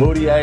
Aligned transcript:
ODA. 0.00 0.42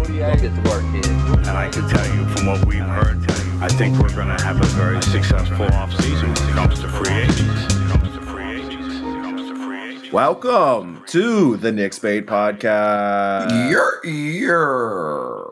ODA. 0.00 0.36
Get 0.40 0.52
to 0.52 0.62
work, 0.68 0.82
kid. 0.92 1.06
And 1.06 1.48
I 1.50 1.68
can 1.70 1.88
tell 1.88 2.04
you 2.12 2.26
from 2.30 2.46
what 2.46 2.66
we've 2.66 2.80
heard, 2.80 3.18
I 3.62 3.68
think 3.68 3.96
we're 3.98 4.12
going 4.12 4.36
to 4.36 4.44
have 4.44 4.60
a 4.60 4.66
very 4.66 5.00
successful 5.00 5.66
offseason 5.66 6.36
when 6.36 6.48
it 6.48 6.54
comes 6.54 6.80
to 6.80 6.88
free 6.88 7.12
agents. 7.12 7.74
When 7.74 7.84
it 7.84 7.92
comes 7.92 8.14
to 8.14 8.20
free 8.20 8.60
agents. 8.60 9.00
When 9.00 9.16
it 9.16 9.22
comes 9.22 9.48
to 9.48 9.54
free 9.54 9.90
agents. 9.90 10.12
Welcome 10.12 11.04
to 11.06 11.56
the 11.56 11.70
Knicks 11.70 12.00
Bait 12.00 12.26
Podcast. 12.26 13.70
Your 13.70 14.04
ear. 14.04 15.44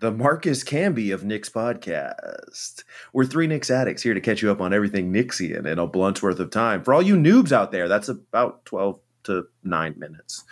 the 0.00 0.10
Marcus 0.10 0.62
Camby 0.62 1.14
of 1.14 1.24
Knicks 1.24 1.48
Podcast. 1.48 2.84
We're 3.14 3.24
three 3.24 3.46
Knicks 3.46 3.70
addicts 3.70 4.02
here 4.02 4.12
to 4.12 4.20
catch 4.20 4.42
you 4.42 4.50
up 4.50 4.60
on 4.60 4.74
everything 4.74 5.10
Knicksian 5.10 5.64
in 5.66 5.78
a 5.78 5.86
blunt's 5.86 6.22
worth 6.22 6.38
of 6.38 6.50
time. 6.50 6.84
For 6.84 6.92
all 6.92 7.00
you 7.02 7.16
noobs 7.16 7.50
out 7.50 7.72
there, 7.72 7.88
that's 7.88 8.10
about 8.10 8.66
12 8.66 9.00
to 9.24 9.44
9 9.64 9.94
minutes. 9.98 10.44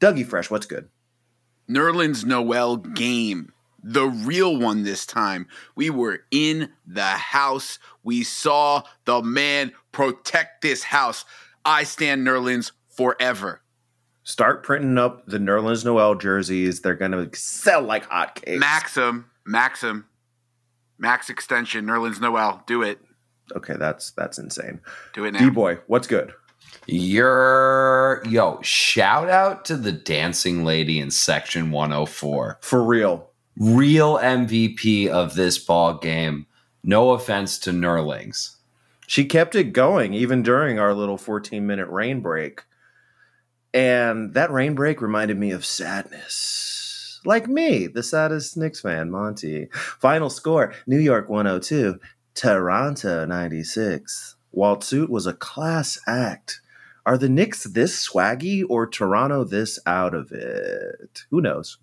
Dougie 0.00 0.26
Fresh, 0.26 0.50
what's 0.50 0.66
good? 0.66 0.88
Nerlens 1.68 2.24
Noel 2.24 2.76
game. 2.76 3.52
The 3.84 4.06
real 4.06 4.56
one 4.56 4.84
this 4.84 5.04
time. 5.04 5.48
We 5.74 5.90
were 5.90 6.20
in 6.30 6.70
the 6.86 7.02
house. 7.02 7.78
We 8.04 8.22
saw 8.22 8.82
the 9.04 9.22
man 9.22 9.72
protect 9.90 10.62
this 10.62 10.84
house. 10.84 11.24
I 11.64 11.82
stand 11.84 12.26
Nerlens 12.26 12.72
forever. 12.88 13.60
Start 14.24 14.62
printing 14.62 14.98
up 14.98 15.26
the 15.26 15.38
Nerlens 15.38 15.84
Noel 15.84 16.14
jerseys. 16.14 16.80
They're 16.80 16.94
going 16.94 17.10
to 17.12 17.28
sell 17.36 17.82
like 17.82 18.08
hotcakes. 18.08 18.58
Maxim, 18.58 19.30
Maxim, 19.44 20.06
Max 20.98 21.28
extension, 21.28 21.84
Nerlens 21.86 22.20
Noel. 22.20 22.62
Do 22.66 22.82
it. 22.82 23.00
Okay, 23.56 23.74
that's 23.76 24.12
that's 24.12 24.38
insane. 24.38 24.80
Do 25.12 25.24
it 25.24 25.32
now. 25.32 25.40
D 25.40 25.50
boy, 25.50 25.78
what's 25.88 26.06
good? 26.06 26.32
Your 26.86 28.22
yo, 28.28 28.60
shout 28.62 29.28
out 29.28 29.64
to 29.66 29.76
the 29.76 29.92
dancing 29.92 30.64
lady 30.64 30.98
in 30.98 31.10
section 31.10 31.70
104. 31.70 32.58
For 32.60 32.82
real. 32.82 33.30
Real 33.56 34.18
MVP 34.18 35.08
of 35.08 35.34
this 35.34 35.58
ball 35.58 35.98
game. 35.98 36.46
No 36.82 37.10
offense 37.10 37.58
to 37.60 37.70
Nerlings. 37.70 38.56
She 39.06 39.26
kept 39.26 39.54
it 39.54 39.72
going 39.72 40.14
even 40.14 40.42
during 40.42 40.78
our 40.78 40.94
little 40.94 41.18
14 41.18 41.66
minute 41.66 41.88
rain 41.88 42.20
break. 42.20 42.62
And 43.74 44.34
that 44.34 44.50
rain 44.50 44.74
break 44.74 45.00
reminded 45.00 45.38
me 45.38 45.50
of 45.50 45.64
sadness. 45.64 47.20
Like 47.24 47.46
me, 47.46 47.86
the 47.86 48.02
saddest 48.02 48.56
Knicks 48.56 48.80
fan, 48.80 49.10
Monty. 49.10 49.68
Final 49.72 50.30
score 50.30 50.72
New 50.86 50.98
York 50.98 51.28
102, 51.28 52.00
Toronto 52.34 53.24
96. 53.26 54.36
Walt 54.50 54.82
Suit 54.82 55.08
was 55.10 55.26
a 55.26 55.32
class 55.32 55.98
act. 56.06 56.61
Are 57.04 57.18
the 57.18 57.28
Knicks 57.28 57.64
this 57.64 58.08
swaggy 58.08 58.64
or 58.68 58.86
Toronto 58.86 59.42
this 59.42 59.78
out 59.86 60.14
of 60.14 60.30
it? 60.30 61.24
Who 61.30 61.40
knows? 61.40 61.78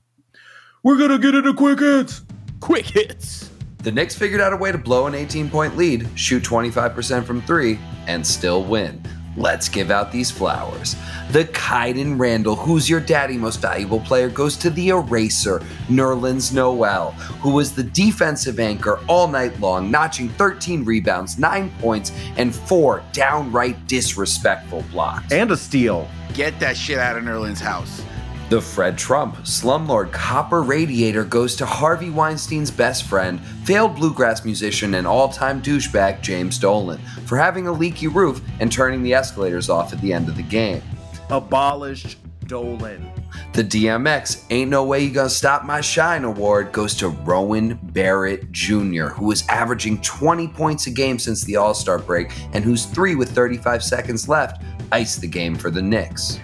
We're 0.81 0.97
going 0.97 1.09
to 1.09 1.19
get 1.19 1.35
into 1.35 1.53
quick 1.53 1.79
hits. 1.79 2.21
Quick 2.61 2.85
hits. 2.85 3.51
The 3.79 3.91
Knicks 3.91 4.15
figured 4.15 4.39
out 4.39 4.53
a 4.53 4.57
way 4.57 4.71
to 4.71 4.77
blow 4.77 5.07
an 5.07 5.15
18 5.15 5.49
point 5.49 5.75
lead, 5.75 6.07
shoot 6.15 6.43
25% 6.43 7.25
from 7.25 7.41
three, 7.41 7.77
and 8.07 8.25
still 8.25 8.63
win. 8.63 9.03
Let's 9.37 9.69
give 9.69 9.91
out 9.91 10.11
these 10.11 10.31
flowers. 10.31 10.95
The 11.31 11.45
Kaiden 11.45 12.19
Randall, 12.19 12.55
who's 12.55 12.89
your 12.89 12.99
daddy 12.99 13.37
most 13.37 13.61
valuable 13.61 13.99
player, 13.99 14.29
goes 14.29 14.57
to 14.57 14.69
the 14.69 14.89
eraser, 14.89 15.59
Nerlens 15.87 16.53
Noel, 16.53 17.11
who 17.41 17.51
was 17.51 17.73
the 17.73 17.83
defensive 17.83 18.59
anchor 18.59 18.99
all 19.07 19.27
night 19.27 19.59
long, 19.59 19.91
notching 19.91 20.29
13 20.29 20.83
rebounds, 20.83 21.37
9 21.37 21.71
points, 21.79 22.11
and 22.37 22.53
4 22.53 23.03
downright 23.13 23.87
disrespectful 23.87 24.83
blocks. 24.91 25.31
And 25.31 25.51
a 25.51 25.57
steal. 25.57 26.07
Get 26.33 26.59
that 26.59 26.75
shit 26.75 26.97
out 26.97 27.17
of 27.17 27.23
Nerlens' 27.23 27.59
house. 27.59 28.03
The 28.49 28.59
Fred 28.59 28.97
Trump, 28.97 29.35
slumlord 29.43 30.11
copper 30.11 30.63
radiator 30.63 31.23
goes 31.23 31.55
to 31.57 31.67
Harvey 31.67 32.09
Weinstein's 32.09 32.71
best 32.71 33.03
friend, 33.03 33.39
failed 33.63 33.95
bluegrass 33.95 34.43
musician 34.43 34.95
and 34.95 35.05
all-time 35.05 35.61
douchebag 35.61 36.23
James 36.23 36.57
Dolan 36.57 36.97
for 37.27 37.37
having 37.37 37.67
a 37.67 37.71
leaky 37.71 38.07
roof 38.07 38.41
and 38.59 38.71
turning 38.71 39.03
the 39.03 39.13
escalators 39.13 39.69
off 39.69 39.93
at 39.93 40.01
the 40.01 40.11
end 40.11 40.29
of 40.29 40.35
the 40.35 40.41
game. 40.41 40.81
Abolished 41.29 42.17
Dolan. 42.47 43.11
The 43.53 43.63
DMX 43.63 44.43
Ain't 44.49 44.71
No 44.71 44.83
Way 44.83 45.03
You 45.03 45.11
Gonna 45.11 45.29
Stop 45.29 45.63
My 45.63 45.79
Shine 45.79 46.23
award 46.23 46.71
goes 46.71 46.95
to 46.95 47.09
Rowan 47.09 47.79
Barrett 47.83 48.51
Jr., 48.51 49.09
who 49.09 49.29
is 49.31 49.47
averaging 49.47 50.01
20 50.01 50.47
points 50.47 50.87
a 50.87 50.89
game 50.89 51.19
since 51.19 51.43
the 51.43 51.55
All 51.55 51.75
Star 51.75 51.99
break 51.99 52.31
and 52.53 52.63
whose 52.63 52.85
three 52.85 53.13
with 53.13 53.29
35 53.29 53.83
seconds 53.83 54.27
left 54.27 54.63
iced 54.91 55.21
the 55.21 55.27
game 55.27 55.53
for 55.53 55.69
the 55.69 55.83
Knicks. 55.83 56.39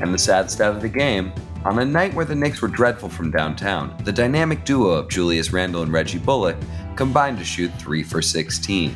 And 0.00 0.12
the 0.12 0.18
sad 0.18 0.50
stat 0.50 0.74
of 0.74 0.82
the 0.82 0.88
game 0.88 1.32
on 1.64 1.78
a 1.78 1.84
night 1.84 2.14
where 2.14 2.24
the 2.24 2.34
Knicks 2.34 2.62
were 2.62 2.68
dreadful 2.68 3.08
from 3.08 3.30
downtown, 3.30 3.96
the 4.04 4.12
dynamic 4.12 4.64
duo 4.64 4.90
of 4.90 5.08
Julius 5.08 5.52
Randle 5.52 5.82
and 5.82 5.92
Reggie 5.92 6.18
Bullock 6.18 6.56
combined 6.94 7.38
to 7.38 7.44
shoot 7.44 7.72
3 7.78 8.02
for 8.02 8.22
16. 8.22 8.94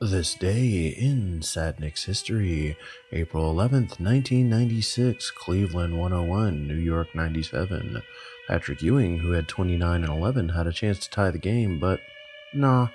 This 0.00 0.34
day 0.34 0.88
in 0.88 1.42
Sad 1.42 1.78
Knicks 1.78 2.04
history, 2.04 2.76
April 3.12 3.54
11th, 3.54 4.00
1996, 4.00 5.30
Cleveland 5.30 5.96
101, 5.96 6.66
New 6.66 6.74
York 6.74 7.14
97. 7.14 8.02
Patrick 8.48 8.82
Ewing, 8.82 9.20
who 9.20 9.30
had 9.30 9.46
29 9.46 10.02
and 10.02 10.12
11, 10.12 10.48
had 10.50 10.66
a 10.66 10.72
chance 10.72 10.98
to 10.98 11.08
tie 11.08 11.30
the 11.30 11.38
game, 11.38 11.78
but 11.78 12.00
nah. 12.52 12.88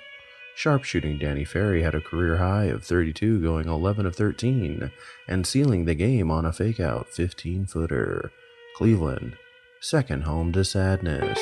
Sharpshooting 0.58 1.18
Danny 1.18 1.44
Ferry 1.44 1.82
had 1.82 1.94
a 1.94 2.00
career 2.00 2.38
high 2.38 2.64
of 2.64 2.82
32, 2.82 3.40
going 3.40 3.68
11 3.68 4.06
of 4.06 4.16
13, 4.16 4.90
and 5.28 5.46
sealing 5.46 5.84
the 5.84 5.94
game 5.94 6.32
on 6.32 6.44
a 6.44 6.52
fake 6.52 6.80
out 6.80 7.08
15 7.08 7.66
footer. 7.66 8.32
Cleveland, 8.74 9.36
second 9.80 10.24
home 10.24 10.50
to 10.50 10.64
sadness. 10.64 11.38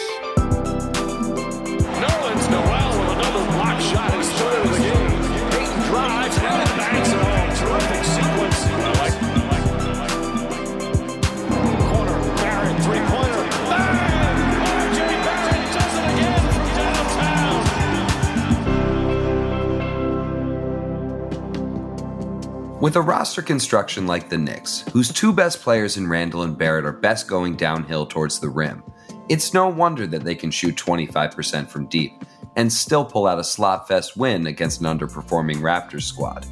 With 22.86 22.94
a 22.94 23.02
roster 23.02 23.42
construction 23.42 24.06
like 24.06 24.28
the 24.28 24.38
Knicks, 24.38 24.84
whose 24.92 25.12
two 25.12 25.32
best 25.32 25.60
players 25.60 25.96
in 25.96 26.06
Randle 26.06 26.42
and 26.42 26.56
Barrett 26.56 26.84
are 26.84 26.92
best 26.92 27.26
going 27.26 27.56
downhill 27.56 28.06
towards 28.06 28.38
the 28.38 28.48
rim, 28.48 28.84
it's 29.28 29.52
no 29.52 29.66
wonder 29.66 30.06
that 30.06 30.22
they 30.22 30.36
can 30.36 30.52
shoot 30.52 30.76
25% 30.76 31.68
from 31.68 31.88
deep 31.88 32.12
and 32.54 32.72
still 32.72 33.04
pull 33.04 33.26
out 33.26 33.40
a 33.40 33.42
slotfest 33.42 34.16
win 34.16 34.46
against 34.46 34.80
an 34.80 34.86
underperforming 34.86 35.56
Raptors 35.56 36.02
squad. 36.02 36.46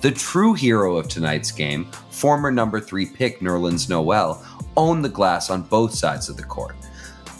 The 0.00 0.10
true 0.10 0.54
hero 0.54 0.96
of 0.96 1.06
tonight's 1.06 1.52
game, 1.52 1.84
former 2.10 2.50
number 2.50 2.80
three 2.80 3.06
pick 3.06 3.38
Nerlens 3.38 3.88
Noel, 3.88 4.44
owned 4.76 5.04
the 5.04 5.08
glass 5.08 5.50
on 5.50 5.62
both 5.62 5.94
sides 5.94 6.28
of 6.28 6.36
the 6.36 6.42
court. 6.42 6.74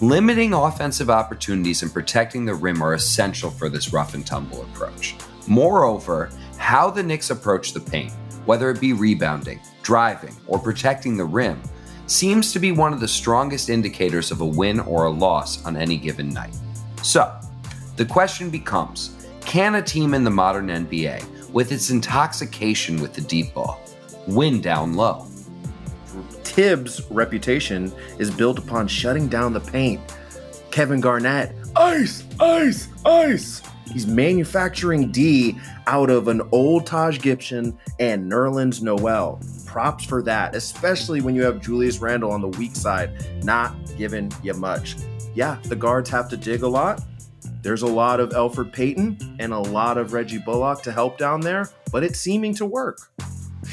Limiting 0.01 0.55
offensive 0.55 1.11
opportunities 1.11 1.83
and 1.83 1.93
protecting 1.93 2.45
the 2.45 2.55
rim 2.55 2.81
are 2.81 2.95
essential 2.95 3.51
for 3.51 3.69
this 3.69 3.93
rough 3.93 4.15
and 4.15 4.25
tumble 4.25 4.63
approach. 4.63 5.17
Moreover, 5.49 6.31
how 6.59 6.91
the 6.91 7.03
Knicks 7.03 7.31
approach 7.31 7.73
the 7.73 7.81
paint, 7.81 8.13
whether 8.47 8.71
it 8.71 8.81
be 8.81 8.93
rebounding, 8.93 9.61
driving, 9.83 10.37
or 10.47 10.59
protecting 10.59 11.17
the 11.17 11.25
rim, 11.25 11.61
seems 12.07 12.53
to 12.53 12.59
be 12.59 12.73
one 12.73 12.93
of 12.93 13.01
the 13.01 13.09
strongest 13.09 13.71
indicators 13.71 14.31
of 14.31 14.41
a 14.41 14.47
win 14.47 14.81
or 14.81 15.05
a 15.05 15.11
loss 15.11 15.65
on 15.65 15.77
any 15.77 15.97
given 15.97 16.29
night. 16.29 16.57
So, 17.03 17.33
the 17.97 18.05
question 18.05 18.51
becomes 18.51 19.17
can 19.41 19.75
a 19.77 19.83
team 19.83 20.15
in 20.15 20.25
the 20.25 20.31
modern 20.31 20.69
NBA, 20.69 21.51
with 21.51 21.73
its 21.73 21.91
intoxication 21.91 23.01
with 23.01 23.15
the 23.15 23.21
deep 23.21 23.53
ball, 23.55 23.81
win 24.27 24.61
down 24.61 24.95
low? 24.95 25.27
Thibs' 26.45 27.03
reputation 27.11 27.93
is 28.19 28.31
built 28.31 28.59
upon 28.59 28.89
shutting 28.89 29.29
down 29.29 29.53
the 29.53 29.61
paint. 29.61 30.01
Kevin 30.71 31.01
Garnett, 31.01 31.55
ice, 31.77 32.25
ice, 32.39 32.89
ice. 33.05 33.63
He's 33.93 34.07
manufacturing 34.07 35.11
D 35.11 35.59
out 35.87 36.11
of 36.11 36.29
an 36.29 36.43
old 36.53 36.87
Taj 36.87 37.21
Gibson 37.21 37.77
and 37.99 38.31
Nerlens 38.31 38.83
Noel. 38.83 39.41
Props 39.67 40.05
for 40.05 40.23
that, 40.23 40.55
especially 40.55 41.21
when 41.21 41.35
you 41.35 41.43
have 41.43 41.61
Julius 41.61 41.99
Randle 41.99 42.31
on 42.31 42.41
the 42.41 42.49
weak 42.49 42.77
side, 42.77 43.45
not 43.45 43.75
giving 43.97 44.33
you 44.43 44.55
much. 44.55 44.97
Yeah, 45.35 45.59
the 45.65 45.77
guards 45.77 46.09
have 46.11 46.29
to 46.31 46.37
dig 46.37 46.63
a 46.63 46.69
lot. 46.69 47.03
There's 47.63 47.83
a 47.83 47.87
lot 47.87 48.21
of 48.21 48.31
Elfrid 48.31 48.73
Payton 48.73 49.37
and 49.39 49.53
a 49.53 49.59
lot 49.59 49.99
of 49.99 50.13
Reggie 50.13 50.39
Bullock 50.39 50.83
to 50.83 50.93
help 50.93 51.19
down 51.19 51.41
there, 51.41 51.69
but 51.93 52.03
it's 52.03 52.19
seeming 52.19 52.55
to 52.55 52.67
work. 52.67 53.11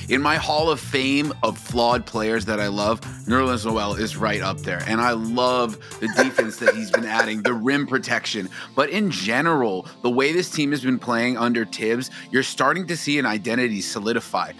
In 0.09 0.21
my 0.21 0.35
Hall 0.35 0.69
of 0.69 0.79
Fame 0.79 1.33
of 1.43 1.57
flawed 1.57 2.05
players 2.05 2.45
that 2.45 2.59
I 2.59 2.67
love, 2.67 3.01
Nerlens 3.25 3.65
Noel 3.65 3.95
is 3.95 4.17
right 4.17 4.41
up 4.41 4.59
there. 4.59 4.83
And 4.87 5.01
I 5.01 5.11
love 5.11 5.77
the 5.99 6.07
defense 6.17 6.57
that 6.57 6.75
he's 6.75 6.91
been 6.91 7.05
adding, 7.05 7.41
the 7.41 7.53
rim 7.53 7.87
protection. 7.87 8.49
But 8.75 8.89
in 8.89 9.11
general, 9.11 9.87
the 10.01 10.09
way 10.09 10.31
this 10.31 10.49
team 10.49 10.71
has 10.71 10.81
been 10.81 10.99
playing 10.99 11.37
under 11.37 11.65
Thibs, 11.65 12.09
you're 12.31 12.43
starting 12.43 12.87
to 12.87 12.97
see 12.97 13.19
an 13.19 13.25
identity 13.25 13.81
solidify. 13.81 14.53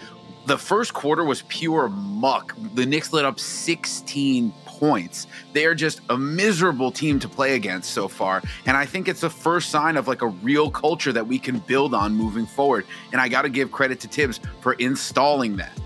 The 0.48 0.56
first 0.56 0.94
quarter 0.94 1.24
was 1.24 1.42
pure 1.42 1.90
muck. 1.90 2.56
The 2.72 2.86
Knicks 2.86 3.12
lit 3.12 3.26
up 3.26 3.38
16 3.38 4.50
points. 4.64 5.26
They 5.52 5.66
are 5.66 5.74
just 5.74 6.00
a 6.08 6.16
miserable 6.16 6.90
team 6.90 7.20
to 7.20 7.28
play 7.28 7.54
against 7.54 7.90
so 7.90 8.08
far. 8.08 8.42
And 8.64 8.74
I 8.74 8.86
think 8.86 9.08
it's 9.08 9.20
the 9.20 9.28
first 9.28 9.68
sign 9.68 9.98
of 9.98 10.08
like 10.08 10.22
a 10.22 10.28
real 10.28 10.70
culture 10.70 11.12
that 11.12 11.26
we 11.26 11.38
can 11.38 11.58
build 11.58 11.92
on 11.92 12.14
moving 12.14 12.46
forward. 12.46 12.86
And 13.12 13.20
I 13.20 13.28
got 13.28 13.42
to 13.42 13.50
give 13.50 13.70
credit 13.70 14.00
to 14.00 14.08
Thibs 14.08 14.40
for 14.62 14.72
installing 14.74 15.54
that. 15.56 15.78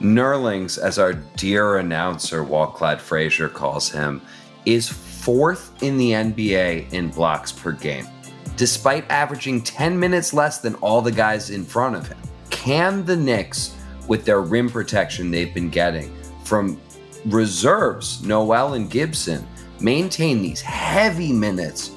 Nerlings, 0.00 0.78
as 0.78 1.00
our 1.00 1.14
dear 1.14 1.78
announcer 1.78 2.44
Walt 2.44 3.00
Frazier 3.00 3.48
calls 3.48 3.90
him, 3.90 4.22
is 4.66 4.88
fourth 4.88 5.82
in 5.82 5.98
the 5.98 6.12
NBA 6.12 6.92
in 6.92 7.08
blocks 7.08 7.50
per 7.50 7.72
game, 7.72 8.06
despite 8.54 9.10
averaging 9.10 9.62
10 9.62 9.98
minutes 9.98 10.32
less 10.32 10.60
than 10.60 10.76
all 10.76 11.02
the 11.02 11.10
guys 11.10 11.50
in 11.50 11.64
front 11.64 11.96
of 11.96 12.06
him. 12.06 12.18
Can 12.50 13.04
the 13.04 13.16
Knicks, 13.16 13.75
with 14.08 14.24
their 14.24 14.40
rim 14.40 14.68
protection 14.68 15.30
they've 15.30 15.54
been 15.54 15.70
getting 15.70 16.14
from 16.44 16.80
reserves, 17.26 18.22
Noel 18.22 18.74
and 18.74 18.90
Gibson, 18.90 19.46
maintain 19.80 20.42
these 20.42 20.60
heavy 20.60 21.32
minutes 21.32 21.90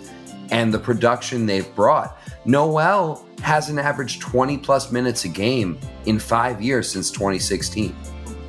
and 0.51 0.73
the 0.73 0.79
production 0.79 1.45
they've 1.45 1.73
brought? 1.75 2.17
Noel 2.45 3.25
hasn't 3.41 3.79
averaged 3.79 4.21
20 4.21 4.57
plus 4.57 4.91
minutes 4.91 5.25
a 5.25 5.29
game 5.29 5.77
in 6.05 6.19
five 6.19 6.61
years 6.61 6.91
since 6.91 7.11
2016. 7.11 7.95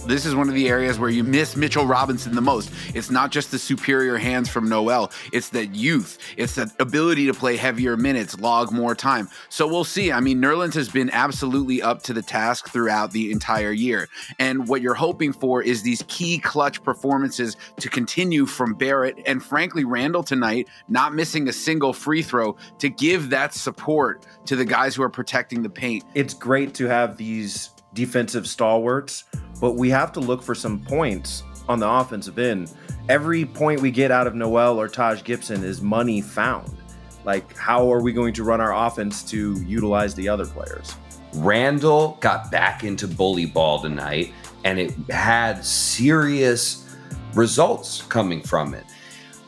This 0.06 0.26
is 0.26 0.34
one 0.34 0.48
of 0.48 0.54
the 0.54 0.68
areas 0.68 0.98
where 0.98 1.10
you 1.10 1.22
miss 1.22 1.56
Mitchell 1.56 1.86
Robinson 1.86 2.34
the 2.34 2.40
most. 2.40 2.72
It's 2.94 3.10
not 3.10 3.30
just 3.30 3.50
the 3.50 3.58
superior 3.58 4.16
hands 4.16 4.48
from 4.48 4.68
Noel, 4.68 5.12
it's 5.32 5.50
that 5.50 5.74
youth, 5.74 6.18
it's 6.36 6.56
that 6.56 6.72
ability 6.80 7.26
to 7.26 7.34
play 7.34 7.56
heavier 7.56 7.96
minutes, 7.96 8.38
log 8.40 8.72
more 8.72 8.94
time. 8.94 9.28
So 9.50 9.68
we'll 9.68 9.84
see. 9.84 10.10
I 10.10 10.18
mean, 10.20 10.40
Nerlens 10.40 10.74
has 10.74 10.88
been 10.88 11.10
absolutely 11.10 11.80
up 11.80 12.02
to 12.04 12.12
the 12.12 12.22
task 12.22 12.70
throughout 12.70 13.12
the 13.12 13.30
entire 13.30 13.70
year. 13.70 14.08
And 14.38 14.66
what 14.66 14.82
you're 14.82 14.94
hoping 14.94 15.32
for 15.32 15.62
is 15.62 15.82
these 15.82 16.02
key 16.08 16.38
clutch 16.38 16.82
performances 16.82 17.56
to 17.78 17.88
continue 17.88 18.46
from 18.46 18.74
Barrett 18.74 19.18
and 19.26 19.42
frankly, 19.42 19.84
Randle 19.84 20.24
tonight, 20.24 20.68
not 20.88 21.14
missing 21.14 21.46
a 21.48 21.52
single 21.52 21.92
free 21.92 22.22
throw 22.22 22.56
to 22.78 22.88
give 22.88 23.30
that 23.30 23.54
support 23.54 24.26
to 24.46 24.56
the 24.56 24.64
guys 24.64 24.94
who 24.96 25.02
are 25.02 25.10
protecting 25.10 25.62
the 25.62 25.70
paint. 25.70 26.04
It's 26.14 26.34
great 26.34 26.74
to 26.74 26.86
have 26.86 27.16
these 27.16 27.70
defensive 27.94 28.46
stalwarts, 28.46 29.24
but 29.60 29.72
we 29.72 29.90
have 29.90 30.12
to 30.12 30.20
look 30.20 30.42
for 30.42 30.54
some 30.54 30.80
points 30.80 31.42
on 31.68 31.78
the 31.78 31.88
offensive 31.88 32.38
end. 32.38 32.72
Every 33.08 33.44
point 33.44 33.80
we 33.80 33.90
get 33.90 34.10
out 34.10 34.26
of 34.26 34.34
Noel 34.34 34.80
or 34.80 34.88
Taj 34.88 35.22
Gibson 35.22 35.64
is 35.64 35.80
money 35.80 36.20
found. 36.20 36.76
Like, 37.24 37.56
how 37.56 37.92
are 37.92 38.00
we 38.00 38.12
going 38.12 38.32
to 38.34 38.44
run 38.44 38.60
our 38.60 38.74
offense 38.86 39.22
to 39.30 39.60
utilize 39.62 40.14
the 40.14 40.28
other 40.28 40.46
players? 40.46 40.94
Randle 41.34 42.18
got 42.20 42.50
back 42.50 42.82
into 42.82 43.06
bully 43.06 43.46
ball 43.46 43.80
tonight, 43.80 44.32
and 44.64 44.78
it 44.78 44.92
had 45.10 45.64
serious 45.64 46.96
results 47.34 48.02
coming 48.02 48.42
from 48.42 48.74
it. 48.74 48.84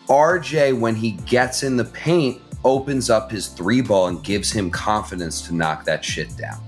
RJ, 0.09 0.79
when 0.79 0.95
he 0.95 1.13
gets 1.13 1.63
in 1.63 1.77
the 1.77 1.85
paint, 1.85 2.41
opens 2.65 3.11
up 3.11 3.31
his 3.31 3.49
three 3.49 3.81
ball 3.81 4.09
and 4.09 4.23
gives 4.23 4.53
him 4.53 4.71
confidence 4.71 5.41
to 5.43 5.55
knock 5.55 5.85
that 5.85 6.05
shit 6.05 6.37
down. 6.37 6.61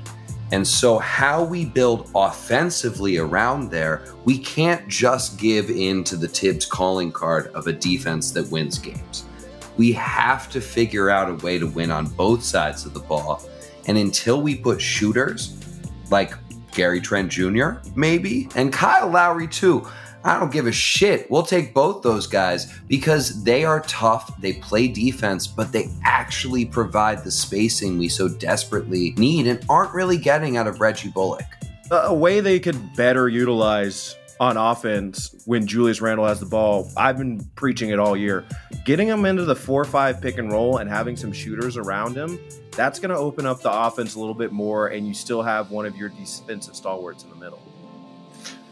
And 0.55 0.65
so, 0.65 1.01
how 1.01 1.43
we 1.43 1.65
build 1.65 2.12
offensively 2.15 3.17
around 3.17 3.73
there, 3.73 4.05
we 4.25 4.39
can't 4.39 4.87
just 4.87 5.37
give 5.37 5.69
in 5.69 6.05
to 6.05 6.15
the 6.15 6.29
Thibs 6.29 6.65
calling 6.65 7.11
card 7.11 7.49
of 7.55 7.67
a 7.67 7.73
defense 7.73 8.31
that 8.31 8.49
wins 8.53 8.79
games. 8.79 9.25
We 9.77 9.91
have 9.95 10.49
to 10.51 10.61
figure 10.61 11.11
out 11.11 11.29
a 11.29 11.45
way 11.45 11.59
to 11.59 11.67
win 11.67 11.91
on 11.91 12.06
both 12.06 12.45
sides 12.45 12.87
of 12.87 12.95
the 12.95 13.01
ball. 13.01 13.43
And 13.89 13.99
until 13.99 14.43
we 14.43 14.55
put 14.55 14.81
shooters 14.81 15.61
like 16.12 16.35
Gary 16.71 17.00
Trent 17.00 17.33
Jr., 17.33 17.71
maybe, 17.97 18.49
and 18.55 18.73
Kyle 18.73 19.09
Lowry 19.09 19.49
too, 19.49 19.85
I 20.25 20.41
don't 20.41 20.50
give 20.50 20.67
a 20.67 20.73
shit. 20.73 21.31
We'll 21.31 21.43
take 21.43 21.75
both 21.75 22.03
those 22.03 22.26
guys 22.26 22.73
because 22.88 23.44
they 23.44 23.65
are 23.65 23.81
tough. 23.81 24.41
They 24.41 24.55
play 24.55 24.88
defense, 24.88 25.47
but 25.47 25.71
they 25.71 25.91
actually 26.03 26.65
provide 26.65 27.23
the 27.23 27.31
spacing 27.31 27.99
we 27.99 28.09
so 28.09 28.29
desperately 28.29 29.12
need 29.19 29.47
and 29.47 29.62
aren't 29.69 29.93
really 29.93 30.17
getting 30.17 30.56
out 30.56 30.67
of 30.67 30.81
Reggie 30.81 31.11
Bullock. 31.11 31.44
A 31.91 32.15
way 32.15 32.41
they 32.41 32.59
could 32.59 32.97
better 32.97 33.29
utilize 33.29 34.17
on 34.41 34.56
offense 34.56 35.35
when 35.44 35.67
Julius 35.67 36.00
Randle 36.00 36.26
has 36.26 36.41
the 36.41 36.47
ball, 36.47 36.91
I've 36.97 37.19
been 37.19 37.44
preaching 37.55 37.91
it 37.91 37.99
all 37.99 38.17
year. 38.17 38.44
Getting 38.85 39.09
him 39.09 39.25
into 39.26 39.44
the 39.44 39.55
4 39.55 39.85
5 39.85 40.21
pick 40.21 40.38
and 40.38 40.50
roll 40.50 40.79
and 40.79 40.88
having 40.88 41.17
some 41.17 41.32
shooters 41.32 41.76
around 41.76 42.17
him, 42.17 42.38
that's 42.73 42.99
going 42.99 43.11
to 43.11 43.17
open 43.17 43.47
up 43.47 43.61
the 43.61 43.71
offense 43.71 44.15
a 44.15 44.19
little 44.19 44.35
bit 44.35 44.53
more, 44.53 44.88
and 44.88 45.06
you 45.06 45.15
still 45.15 45.43
have 45.43 45.71
one 45.71 45.87
of 45.87 45.97
your 45.97 46.09
defensive 46.09 46.75
stalwarts 46.75 47.23
in 47.23 47.31
the 47.31 47.37
middle. 47.37 47.63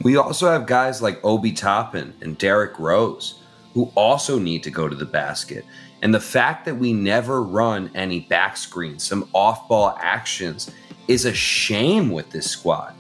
We 0.01 0.17
also 0.17 0.51
have 0.51 0.67
guys 0.67 1.03
like 1.03 1.25
Obi 1.25 1.53
Toppin 1.53 2.15
and 2.21 2.39
Derrick 2.39 2.79
Rose 2.79 3.43
who 3.75 3.91
also 3.95 4.39
need 4.39 4.63
to 4.63 4.71
go 4.71 4.89
to 4.89 4.97
the 4.97 5.07
basket. 5.07 5.65
And 6.03 6.13
the 6.13 6.21
fact 6.21 6.65
that 6.65 6.75
we 6.75 6.93
never 6.93 7.43
run 7.43 7.91
any 7.95 8.21
back 8.21 8.57
screens, 8.57 9.05
some 9.05 9.29
off 9.33 9.69
ball 9.69 9.97
actions, 10.01 10.71
is 11.09 11.25
a 11.25 11.35
shame 11.35 12.11
with 12.11 12.31
this 12.31 12.51
squad. 12.51 12.95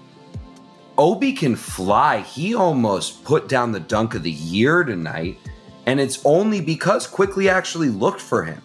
Obi 0.98 1.32
can 1.32 1.56
fly. 1.56 2.20
He 2.20 2.54
almost 2.54 3.24
put 3.24 3.48
down 3.48 3.72
the 3.72 3.80
dunk 3.80 4.14
of 4.14 4.22
the 4.22 4.30
year 4.30 4.84
tonight. 4.84 5.38
And 5.86 5.98
it's 5.98 6.24
only 6.24 6.60
because 6.60 7.06
Quickley 7.06 7.48
actually 7.48 7.88
looked 7.88 8.20
for 8.20 8.44
him. 8.44 8.62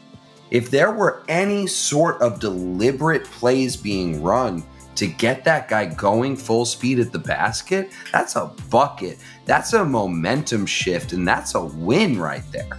If 0.52 0.70
there 0.70 0.92
were 0.92 1.24
any 1.28 1.68
sort 1.68 2.22
of 2.22 2.40
deliberate 2.40 3.26
plays 3.26 3.76
being 3.76 4.22
run, 4.22 4.64
to 4.98 5.08
get 5.08 5.44
that 5.46 5.68
guy 5.68 5.86
going 5.86 6.36
full 6.36 6.66
speed 6.66 7.00
at 7.00 7.12
the 7.12 7.20
basket, 7.20 7.92
that's 8.12 8.36
a 8.36 8.52
bucket. 8.70 9.20
That's 9.46 9.74
a 9.74 9.86
momentum 9.86 10.66
shift, 10.66 11.14
and 11.14 11.28
that's 11.28 11.56
a 11.56 11.64
win 11.64 12.20
right 12.20 12.44
there. 12.52 12.78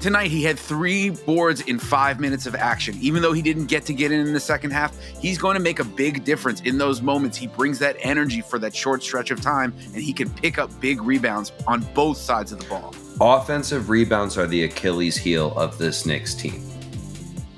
Tonight, 0.00 0.30
he 0.30 0.42
had 0.42 0.58
three 0.58 1.08
boards 1.10 1.62
in 1.62 1.78
five 1.78 2.20
minutes 2.20 2.44
of 2.44 2.54
action. 2.54 2.94
Even 3.00 3.22
though 3.22 3.32
he 3.32 3.40
didn't 3.40 3.66
get 3.66 3.86
to 3.86 3.94
get 3.94 4.12
in 4.12 4.20
in 4.20 4.34
the 4.34 4.40
second 4.40 4.70
half, 4.70 4.94
he's 5.18 5.38
going 5.38 5.54
to 5.54 5.62
make 5.62 5.78
a 5.78 5.84
big 5.84 6.24
difference 6.24 6.60
in 6.60 6.76
those 6.76 7.00
moments. 7.00 7.38
He 7.38 7.46
brings 7.46 7.78
that 7.78 7.96
energy 8.00 8.42
for 8.42 8.58
that 8.58 8.76
short 8.76 9.02
stretch 9.02 9.30
of 9.30 9.40
time, 9.40 9.72
and 9.94 10.02
he 10.02 10.12
can 10.12 10.28
pick 10.28 10.58
up 10.58 10.68
big 10.78 11.00
rebounds 11.00 11.52
on 11.66 11.80
both 11.94 12.18
sides 12.18 12.52
of 12.52 12.58
the 12.58 12.66
ball. 12.66 12.94
Offensive 13.20 13.88
rebounds 13.88 14.36
are 14.36 14.46
the 14.46 14.64
Achilles 14.64 15.16
heel 15.16 15.56
of 15.56 15.78
this 15.78 16.04
Knicks 16.04 16.34
team. 16.34 16.60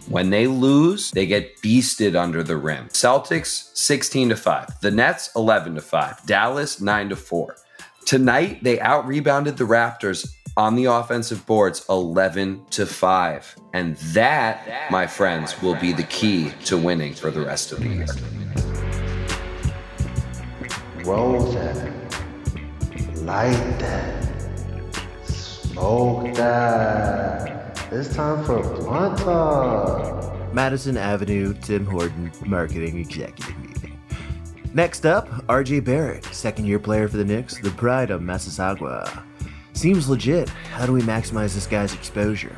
When 0.08 0.30
they 0.30 0.46
lose, 0.46 1.10
they 1.10 1.26
get 1.26 1.60
beasted 1.62 2.14
under 2.14 2.44
the 2.44 2.56
rim. 2.56 2.86
Celtics 2.88 3.76
16 3.76 4.28
to 4.28 4.36
5. 4.36 4.80
The 4.80 4.90
Nets 4.92 5.30
11 5.34 5.74
to 5.74 5.80
5. 5.80 6.26
Dallas 6.26 6.80
9 6.80 7.08
to 7.08 7.16
4. 7.16 7.56
Tonight 8.04 8.62
they 8.62 8.78
out 8.78 9.04
rebounded 9.06 9.56
the 9.56 9.64
Raptors 9.64 10.32
on 10.56 10.76
the 10.76 10.84
offensive 10.84 11.44
boards 11.44 11.84
11 11.88 12.66
to 12.70 12.86
5. 12.86 13.56
And 13.72 13.96
that, 13.96 14.90
my 14.92 15.08
friends, 15.08 15.60
will 15.60 15.74
be 15.74 15.92
the 15.92 16.04
key 16.04 16.52
to 16.66 16.78
winning 16.78 17.12
for 17.12 17.32
the 17.32 17.40
rest 17.40 17.72
of 17.72 17.80
the 17.80 17.88
year. 17.88 18.06
Roll 21.04 21.40
that. 21.52 21.92
Light 23.16 23.78
that. 23.80 24.24
Smoke 25.24 26.32
that. 26.36 27.55
It's 27.92 28.12
time 28.12 28.44
for 28.44 28.60
Blunt 28.62 29.16
Talk. 29.18 30.52
Madison 30.52 30.96
Avenue, 30.96 31.54
Tim 31.54 31.86
Horton, 31.86 32.32
Marketing 32.44 32.98
Executive 32.98 33.56
Meeting. 33.58 34.00
Next 34.74 35.06
up, 35.06 35.28
RJ 35.46 35.84
Barrett, 35.84 36.24
second 36.26 36.66
year 36.66 36.80
player 36.80 37.06
for 37.06 37.16
the 37.16 37.24
Knicks, 37.24 37.60
the 37.60 37.70
pride 37.70 38.10
of 38.10 38.22
Mississauga. 38.22 39.22
Seems 39.72 40.08
legit. 40.08 40.48
How 40.48 40.84
do 40.84 40.92
we 40.92 41.00
maximize 41.02 41.54
this 41.54 41.68
guy's 41.68 41.94
exposure? 41.94 42.56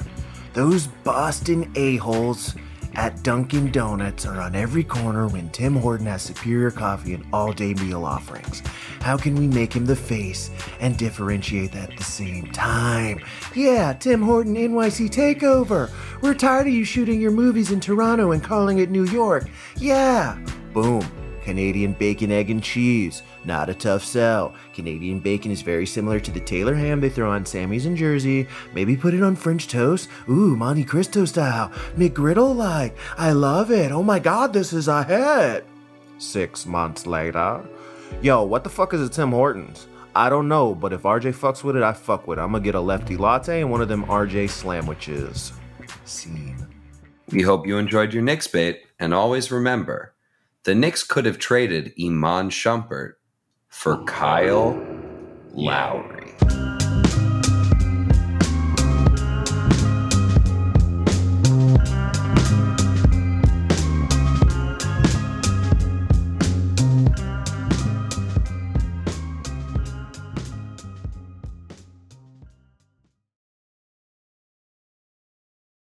Those 0.54 0.86
Boston 0.86 1.70
a-holes 1.76 2.54
at 2.98 3.22
Dunkin' 3.22 3.70
Donuts 3.70 4.26
are 4.26 4.40
on 4.40 4.56
every 4.56 4.82
corner 4.82 5.28
when 5.28 5.48
Tim 5.50 5.76
Horton 5.76 6.06
has 6.06 6.20
superior 6.20 6.72
coffee 6.72 7.14
and 7.14 7.24
all 7.32 7.52
day 7.52 7.72
meal 7.74 8.04
offerings. 8.04 8.60
How 9.00 9.16
can 9.16 9.36
we 9.36 9.46
make 9.46 9.72
him 9.72 9.86
the 9.86 9.94
face 9.94 10.50
and 10.80 10.98
differentiate 10.98 11.70
that 11.72 11.92
at 11.92 11.96
the 11.96 12.02
same 12.02 12.50
time? 12.50 13.20
Yeah, 13.54 13.92
Tim 13.92 14.20
Horton 14.20 14.56
NYC 14.56 15.10
Takeover! 15.10 15.92
We're 16.22 16.34
tired 16.34 16.66
of 16.66 16.72
you 16.72 16.84
shooting 16.84 17.20
your 17.20 17.30
movies 17.30 17.70
in 17.70 17.78
Toronto 17.78 18.32
and 18.32 18.42
calling 18.42 18.78
it 18.80 18.90
New 18.90 19.04
York. 19.04 19.48
Yeah! 19.76 20.36
Boom. 20.74 21.08
Canadian 21.42 21.92
bacon, 21.92 22.30
egg, 22.30 22.50
and 22.50 22.62
cheese. 22.62 23.22
Not 23.44 23.68
a 23.68 23.74
tough 23.74 24.04
sell. 24.04 24.54
Canadian 24.74 25.20
bacon 25.20 25.50
is 25.50 25.62
very 25.62 25.86
similar 25.86 26.20
to 26.20 26.30
the 26.30 26.40
Taylor 26.40 26.74
ham 26.74 27.00
they 27.00 27.08
throw 27.08 27.30
on 27.30 27.46
Sammy's 27.46 27.86
in 27.86 27.96
Jersey. 27.96 28.46
Maybe 28.74 28.96
put 28.96 29.14
it 29.14 29.22
on 29.22 29.36
French 29.36 29.68
toast. 29.68 30.08
Ooh, 30.28 30.56
Monte 30.56 30.84
Cristo 30.84 31.24
style. 31.24 31.70
McGriddle 31.96 32.54
like. 32.54 32.96
I 33.16 33.32
love 33.32 33.70
it. 33.70 33.92
Oh 33.92 34.02
my 34.02 34.18
god, 34.18 34.52
this 34.52 34.72
is 34.72 34.88
a 34.88 35.04
hit. 35.04 35.66
Six 36.18 36.66
months 36.66 37.06
later. 37.06 37.64
Yo, 38.22 38.42
what 38.42 38.64
the 38.64 38.70
fuck 38.70 38.94
is 38.94 39.00
a 39.00 39.08
Tim 39.08 39.30
Hortons? 39.30 39.86
I 40.14 40.28
don't 40.28 40.48
know, 40.48 40.74
but 40.74 40.92
if 40.92 41.02
RJ 41.02 41.34
fucks 41.34 41.62
with 41.62 41.76
it, 41.76 41.82
I 41.82 41.92
fuck 41.92 42.26
with 42.26 42.38
it. 42.38 42.42
I'm 42.42 42.52
gonna 42.52 42.64
get 42.64 42.74
a 42.74 42.80
lefty 42.80 43.16
latte 43.16 43.60
and 43.60 43.70
one 43.70 43.80
of 43.80 43.88
them 43.88 44.04
RJ 44.06 44.50
sandwiches. 44.50 45.52
Scene. 46.04 46.66
We 47.30 47.42
hope 47.42 47.66
you 47.66 47.76
enjoyed 47.76 48.12
your 48.12 48.22
Knicks 48.22 48.46
bait, 48.48 48.80
and 48.98 49.12
always 49.14 49.52
remember 49.52 50.14
the 50.68 50.74
Knicks 50.74 51.02
could 51.02 51.24
have 51.24 51.38
traded 51.38 51.94
Iman 51.98 52.50
Shumpert 52.50 53.12
for 53.68 53.94
oh. 53.94 54.04
Kyle 54.04 54.78
Lowry. 55.54 56.17